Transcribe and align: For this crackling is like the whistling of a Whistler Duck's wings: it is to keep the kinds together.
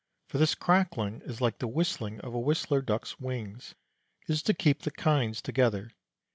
For 0.29 0.39
this 0.39 0.55
crackling 0.55 1.21
is 1.25 1.41
like 1.41 1.59
the 1.59 1.67
whistling 1.67 2.19
of 2.21 2.33
a 2.33 2.39
Whistler 2.39 2.81
Duck's 2.81 3.19
wings: 3.19 3.75
it 4.27 4.31
is 4.31 4.41
to 4.41 4.53
keep 4.55 4.81
the 4.81 4.89
kinds 4.89 5.43
together. 5.43 5.91